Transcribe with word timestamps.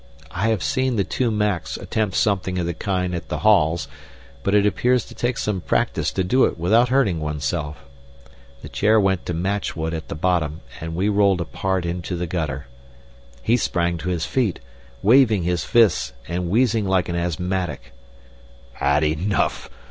I 0.31 0.47
have 0.49 0.63
seen 0.63 0.95
the 0.95 1.03
two 1.03 1.29
Macs 1.29 1.77
attempt 1.77 2.15
something 2.15 2.57
of 2.57 2.65
the 2.65 2.73
kind 2.73 3.13
at 3.13 3.29
the 3.29 3.37
halls, 3.45 3.87
but 4.41 4.55
it 4.55 4.65
appears 4.65 5.05
to 5.05 5.13
take 5.13 5.37
some 5.37 5.61
practise 5.61 6.11
to 6.13 6.23
do 6.23 6.45
it 6.45 6.57
without 6.57 6.89
hurting 6.89 7.19
oneself. 7.19 7.77
The 8.63 8.69
chair 8.69 8.99
went 8.99 9.27
to 9.27 9.35
matchwood 9.35 9.93
at 9.93 10.07
the 10.07 10.15
bottom, 10.15 10.61
and 10.79 10.95
we 10.95 11.07
rolled 11.07 11.39
apart 11.39 11.85
into 11.85 12.15
the 12.15 12.25
gutter. 12.25 12.65
He 13.43 13.57
sprang 13.57 13.99
to 13.99 14.09
his 14.09 14.25
feet, 14.25 14.59
waving 15.03 15.43
his 15.43 15.63
fists 15.65 16.13
and 16.27 16.49
wheezing 16.49 16.87
like 16.87 17.07
an 17.07 17.15
asthmatic. 17.15 17.93
"Had 18.73 19.03
enough?" 19.03 19.69